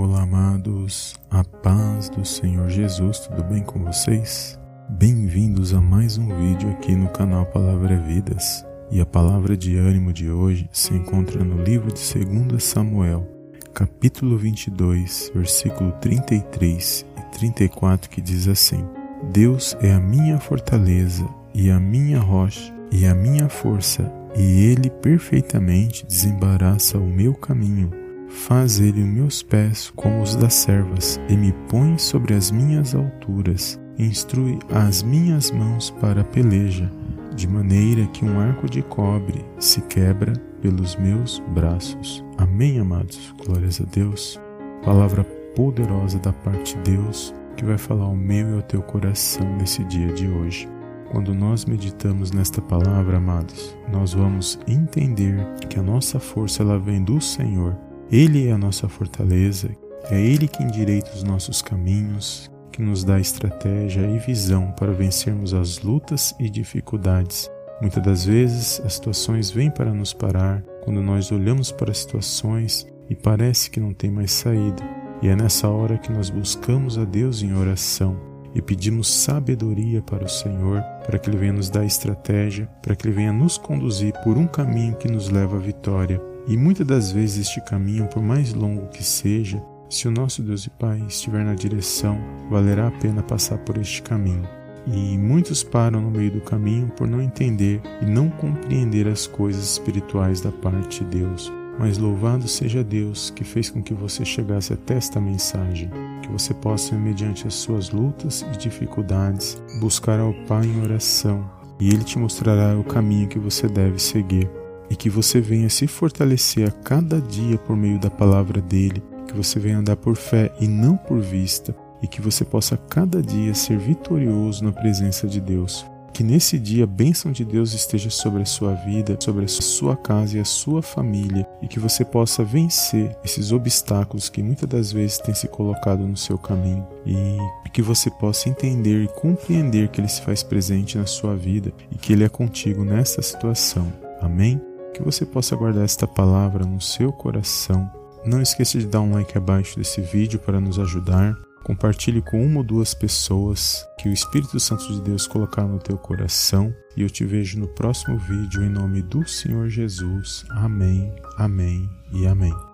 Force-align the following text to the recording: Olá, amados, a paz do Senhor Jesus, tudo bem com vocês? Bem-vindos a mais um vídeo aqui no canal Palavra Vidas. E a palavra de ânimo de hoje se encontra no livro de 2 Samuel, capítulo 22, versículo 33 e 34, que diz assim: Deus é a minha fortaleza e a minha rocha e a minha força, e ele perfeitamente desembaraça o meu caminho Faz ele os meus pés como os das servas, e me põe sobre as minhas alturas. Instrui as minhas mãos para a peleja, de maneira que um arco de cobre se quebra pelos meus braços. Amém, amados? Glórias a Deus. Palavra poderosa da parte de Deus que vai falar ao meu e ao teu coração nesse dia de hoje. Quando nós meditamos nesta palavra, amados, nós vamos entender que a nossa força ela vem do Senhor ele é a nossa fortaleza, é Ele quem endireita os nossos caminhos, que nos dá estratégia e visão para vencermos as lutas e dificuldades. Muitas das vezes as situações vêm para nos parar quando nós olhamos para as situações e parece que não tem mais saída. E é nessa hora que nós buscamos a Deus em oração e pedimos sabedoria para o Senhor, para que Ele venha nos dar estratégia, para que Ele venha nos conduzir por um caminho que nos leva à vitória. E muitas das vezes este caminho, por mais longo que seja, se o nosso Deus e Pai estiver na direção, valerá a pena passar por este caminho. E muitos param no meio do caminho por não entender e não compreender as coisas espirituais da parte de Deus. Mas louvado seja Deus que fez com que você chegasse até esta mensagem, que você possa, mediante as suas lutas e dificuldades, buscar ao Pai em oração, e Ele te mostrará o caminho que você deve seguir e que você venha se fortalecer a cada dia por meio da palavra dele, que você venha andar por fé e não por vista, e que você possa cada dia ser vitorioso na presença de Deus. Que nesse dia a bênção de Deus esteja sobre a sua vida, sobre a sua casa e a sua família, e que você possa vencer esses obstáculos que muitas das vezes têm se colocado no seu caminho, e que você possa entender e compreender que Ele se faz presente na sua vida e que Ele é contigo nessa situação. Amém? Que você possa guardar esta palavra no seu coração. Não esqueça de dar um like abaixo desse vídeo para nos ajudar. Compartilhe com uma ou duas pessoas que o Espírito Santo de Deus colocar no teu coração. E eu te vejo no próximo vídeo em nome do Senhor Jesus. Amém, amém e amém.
Olá, 0.00 0.22
amados, 0.22 1.14
a 1.30 1.44
paz 1.44 2.08
do 2.08 2.24
Senhor 2.24 2.70
Jesus, 2.70 3.18
tudo 3.18 3.44
bem 3.44 3.62
com 3.62 3.84
vocês? 3.84 4.58
Bem-vindos 4.88 5.74
a 5.74 5.80
mais 5.80 6.16
um 6.16 6.26
vídeo 6.38 6.70
aqui 6.70 6.96
no 6.96 7.10
canal 7.10 7.44
Palavra 7.44 7.98
Vidas. 7.98 8.64
E 8.90 8.98
a 8.98 9.04
palavra 9.04 9.58
de 9.58 9.76
ânimo 9.76 10.10
de 10.10 10.30
hoje 10.30 10.70
se 10.72 10.94
encontra 10.94 11.44
no 11.44 11.62
livro 11.62 11.92
de 11.92 12.00
2 12.24 12.64
Samuel, 12.64 13.28
capítulo 13.74 14.38
22, 14.38 15.32
versículo 15.34 15.92
33 16.00 17.04
e 17.18 17.36
34, 17.36 18.08
que 18.08 18.22
diz 18.22 18.48
assim: 18.48 18.82
Deus 19.30 19.76
é 19.82 19.92
a 19.92 20.00
minha 20.00 20.40
fortaleza 20.40 21.28
e 21.52 21.70
a 21.70 21.78
minha 21.78 22.20
rocha 22.20 22.72
e 22.90 23.04
a 23.04 23.14
minha 23.14 23.50
força, 23.50 24.10
e 24.34 24.64
ele 24.64 24.88
perfeitamente 24.88 26.06
desembaraça 26.06 26.96
o 26.96 27.06
meu 27.06 27.34
caminho 27.34 27.99
Faz 28.30 28.78
ele 28.78 29.02
os 29.02 29.08
meus 29.08 29.42
pés 29.42 29.92
como 29.96 30.22
os 30.22 30.36
das 30.36 30.54
servas, 30.54 31.20
e 31.28 31.36
me 31.36 31.52
põe 31.68 31.98
sobre 31.98 32.32
as 32.32 32.52
minhas 32.52 32.94
alturas. 32.94 33.78
Instrui 33.98 34.58
as 34.70 35.02
minhas 35.02 35.50
mãos 35.50 35.90
para 36.00 36.20
a 36.20 36.24
peleja, 36.24 36.90
de 37.34 37.48
maneira 37.48 38.06
que 38.06 38.24
um 38.24 38.38
arco 38.38 38.70
de 38.70 38.82
cobre 38.82 39.44
se 39.58 39.80
quebra 39.82 40.32
pelos 40.62 40.94
meus 40.96 41.42
braços. 41.48 42.24
Amém, 42.38 42.78
amados? 42.78 43.34
Glórias 43.44 43.80
a 43.80 43.84
Deus. 43.84 44.40
Palavra 44.84 45.24
poderosa 45.56 46.18
da 46.20 46.32
parte 46.32 46.76
de 46.76 46.92
Deus 46.92 47.34
que 47.56 47.64
vai 47.64 47.76
falar 47.76 48.04
ao 48.04 48.16
meu 48.16 48.50
e 48.50 48.54
ao 48.54 48.62
teu 48.62 48.80
coração 48.80 49.44
nesse 49.56 49.82
dia 49.84 50.12
de 50.12 50.28
hoje. 50.28 50.68
Quando 51.10 51.34
nós 51.34 51.64
meditamos 51.64 52.30
nesta 52.30 52.62
palavra, 52.62 53.16
amados, 53.16 53.76
nós 53.92 54.14
vamos 54.14 54.58
entender 54.68 55.36
que 55.68 55.78
a 55.78 55.82
nossa 55.82 56.20
força 56.20 56.62
ela 56.62 56.78
vem 56.78 57.02
do 57.02 57.20
Senhor 57.20 57.76
ele 58.10 58.48
é 58.48 58.52
a 58.52 58.58
nossa 58.58 58.88
fortaleza, 58.88 59.70
é 60.10 60.20
Ele 60.20 60.48
quem 60.48 60.66
endireita 60.66 61.12
os 61.14 61.22
nossos 61.22 61.62
caminhos, 61.62 62.50
que 62.72 62.82
nos 62.82 63.04
dá 63.04 63.20
estratégia 63.20 64.00
e 64.00 64.18
visão 64.18 64.72
para 64.72 64.92
vencermos 64.92 65.54
as 65.54 65.78
lutas 65.80 66.34
e 66.40 66.50
dificuldades. 66.50 67.48
Muitas 67.80 68.02
das 68.02 68.24
vezes 68.24 68.82
as 68.84 68.94
situações 68.94 69.52
vêm 69.52 69.70
para 69.70 69.94
nos 69.94 70.12
parar 70.12 70.62
quando 70.82 71.00
nós 71.00 71.30
olhamos 71.30 71.70
para 71.70 71.92
as 71.92 71.98
situações 71.98 72.84
e 73.08 73.14
parece 73.14 73.70
que 73.70 73.78
não 73.78 73.94
tem 73.94 74.10
mais 74.10 74.32
saída. 74.32 74.82
E 75.22 75.28
é 75.28 75.36
nessa 75.36 75.68
hora 75.68 75.96
que 75.96 76.10
nós 76.10 76.30
buscamos 76.30 76.98
a 76.98 77.04
Deus 77.04 77.42
em 77.42 77.54
oração 77.54 78.18
e 78.54 78.60
pedimos 78.60 79.08
sabedoria 79.08 80.02
para 80.02 80.24
o 80.24 80.28
Senhor, 80.28 80.82
para 81.06 81.16
que 81.16 81.30
Ele 81.30 81.36
venha 81.36 81.52
nos 81.52 81.70
dar 81.70 81.84
estratégia, 81.84 82.66
para 82.82 82.96
que 82.96 83.06
Ele 83.06 83.14
venha 83.14 83.32
nos 83.32 83.56
conduzir 83.56 84.12
por 84.24 84.36
um 84.36 84.48
caminho 84.48 84.96
que 84.96 85.06
nos 85.06 85.28
leva 85.28 85.56
à 85.56 85.60
vitória. 85.60 86.29
E 86.46 86.56
muitas 86.56 86.86
das 86.86 87.12
vezes 87.12 87.48
este 87.48 87.60
caminho, 87.60 88.06
por 88.06 88.22
mais 88.22 88.52
longo 88.54 88.88
que 88.88 89.04
seja, 89.04 89.62
se 89.88 90.06
o 90.06 90.10
nosso 90.10 90.42
Deus 90.42 90.64
e 90.66 90.70
Pai 90.70 91.02
estiver 91.08 91.44
na 91.44 91.54
direção, 91.54 92.18
valerá 92.48 92.86
a 92.86 92.92
pena 92.92 93.22
passar 93.22 93.58
por 93.58 93.76
este 93.76 94.02
caminho. 94.02 94.48
E 94.86 95.18
muitos 95.18 95.62
param 95.62 96.00
no 96.00 96.10
meio 96.10 96.30
do 96.30 96.40
caminho 96.40 96.88
por 96.96 97.06
não 97.06 97.20
entender 97.20 97.80
e 98.00 98.06
não 98.06 98.30
compreender 98.30 99.06
as 99.06 99.26
coisas 99.26 99.64
espirituais 99.64 100.40
da 100.40 100.50
parte 100.50 101.04
de 101.04 101.18
Deus. 101.18 101.52
Mas 101.78 101.98
louvado 101.98 102.46
seja 102.46 102.84
Deus 102.84 103.30
que 103.30 103.44
fez 103.44 103.70
com 103.70 103.82
que 103.82 103.94
você 103.94 104.24
chegasse 104.24 104.72
até 104.72 104.94
esta 104.94 105.20
mensagem, 105.20 105.90
que 106.22 106.30
você 106.30 106.54
possa, 106.54 106.96
mediante 106.96 107.46
as 107.46 107.54
suas 107.54 107.90
lutas 107.90 108.44
e 108.52 108.58
dificuldades, 108.58 109.62
buscar 109.80 110.20
ao 110.20 110.32
Pai 110.46 110.66
em 110.66 110.82
oração, 110.82 111.48
e 111.78 111.88
Ele 111.88 112.04
te 112.04 112.18
mostrará 112.18 112.78
o 112.78 112.84
caminho 112.84 113.28
que 113.28 113.38
você 113.38 113.66
deve 113.66 113.98
seguir 113.98 114.48
e 114.90 114.96
que 114.96 115.08
você 115.08 115.40
venha 115.40 115.70
se 115.70 115.86
fortalecer 115.86 116.68
a 116.68 116.72
cada 116.72 117.20
dia 117.20 117.56
por 117.56 117.76
meio 117.76 117.98
da 117.98 118.10
palavra 118.10 118.60
dele, 118.60 119.00
que 119.26 119.34
você 119.34 119.60
venha 119.60 119.78
andar 119.78 119.96
por 119.96 120.16
fé 120.16 120.52
e 120.60 120.66
não 120.66 120.96
por 120.96 121.20
vista, 121.20 121.74
e 122.02 122.08
que 122.08 122.20
você 122.20 122.44
possa 122.44 122.76
cada 122.76 123.22
dia 123.22 123.54
ser 123.54 123.78
vitorioso 123.78 124.64
na 124.64 124.72
presença 124.72 125.28
de 125.28 125.40
Deus. 125.40 125.86
Que 126.12 126.24
nesse 126.24 126.58
dia 126.58 126.84
a 126.84 126.88
bênção 126.88 127.30
de 127.30 127.44
Deus 127.44 127.72
esteja 127.72 128.10
sobre 128.10 128.42
a 128.42 128.46
sua 128.46 128.74
vida, 128.74 129.16
sobre 129.20 129.44
a 129.44 129.48
sua 129.48 129.96
casa 129.96 130.36
e 130.36 130.40
a 130.40 130.44
sua 130.44 130.82
família, 130.82 131.46
e 131.62 131.68
que 131.68 131.78
você 131.78 132.04
possa 132.04 132.42
vencer 132.42 133.16
esses 133.24 133.52
obstáculos 133.52 134.28
que 134.28 134.42
muitas 134.42 134.68
das 134.68 134.92
vezes 134.92 135.18
têm 135.18 135.34
se 135.34 135.46
colocado 135.46 136.04
no 136.06 136.16
seu 136.16 136.36
caminho, 136.36 136.84
e 137.06 137.38
que 137.72 137.80
você 137.80 138.10
possa 138.10 138.48
entender 138.48 139.04
e 139.04 139.08
compreender 139.08 139.88
que 139.88 140.00
Ele 140.00 140.08
se 140.08 140.20
faz 140.22 140.42
presente 140.42 140.98
na 140.98 141.06
sua 141.06 141.36
vida 141.36 141.72
e 141.92 141.94
que 141.94 142.12
Ele 142.12 142.24
é 142.24 142.28
contigo 142.28 142.84
nessa 142.84 143.22
situação. 143.22 143.90
Amém? 144.20 144.60
Que 144.92 145.02
você 145.02 145.24
possa 145.24 145.56
guardar 145.56 145.84
esta 145.84 146.06
palavra 146.06 146.64
no 146.64 146.80
seu 146.80 147.12
coração. 147.12 147.90
Não 148.24 148.42
esqueça 148.42 148.78
de 148.78 148.86
dar 148.86 149.00
um 149.00 149.12
like 149.12 149.36
abaixo 149.36 149.78
desse 149.78 150.00
vídeo 150.00 150.38
para 150.38 150.60
nos 150.60 150.78
ajudar. 150.78 151.36
Compartilhe 151.64 152.22
com 152.22 152.44
uma 152.44 152.58
ou 152.58 152.64
duas 152.64 152.94
pessoas 152.94 153.86
que 153.98 154.08
o 154.08 154.12
Espírito 154.12 154.58
Santo 154.58 154.86
de 154.92 155.00
Deus 155.00 155.26
colocar 155.26 155.64
no 155.64 155.78
teu 155.78 155.96
coração. 155.96 156.74
E 156.96 157.02
eu 157.02 157.10
te 157.10 157.24
vejo 157.24 157.58
no 157.58 157.68
próximo 157.68 158.18
vídeo 158.18 158.62
em 158.62 158.68
nome 158.68 159.02
do 159.02 159.26
Senhor 159.26 159.68
Jesus. 159.68 160.44
Amém, 160.50 161.14
amém 161.36 161.88
e 162.12 162.26
amém. 162.26 162.69